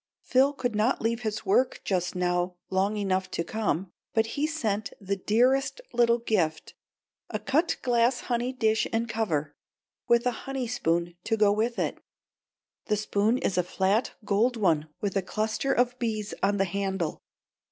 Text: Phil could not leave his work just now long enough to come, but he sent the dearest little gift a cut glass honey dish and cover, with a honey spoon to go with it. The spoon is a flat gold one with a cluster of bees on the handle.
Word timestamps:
Phil 0.23 0.51
could 0.53 0.73
not 0.73 0.99
leave 0.99 1.21
his 1.21 1.45
work 1.45 1.79
just 1.83 2.15
now 2.15 2.55
long 2.71 2.97
enough 2.97 3.29
to 3.29 3.43
come, 3.43 3.91
but 4.15 4.25
he 4.33 4.47
sent 4.47 4.91
the 4.99 5.15
dearest 5.15 5.79
little 5.93 6.17
gift 6.17 6.73
a 7.29 7.37
cut 7.37 7.77
glass 7.83 8.21
honey 8.21 8.51
dish 8.51 8.87
and 8.91 9.07
cover, 9.07 9.55
with 10.07 10.25
a 10.25 10.31
honey 10.49 10.65
spoon 10.65 11.15
to 11.23 11.37
go 11.37 11.51
with 11.51 11.77
it. 11.77 11.99
The 12.87 12.97
spoon 12.97 13.37
is 13.37 13.59
a 13.59 13.63
flat 13.63 14.13
gold 14.25 14.57
one 14.57 14.89
with 15.01 15.15
a 15.15 15.21
cluster 15.21 15.71
of 15.71 15.99
bees 15.99 16.33
on 16.41 16.57
the 16.57 16.65
handle. 16.65 17.21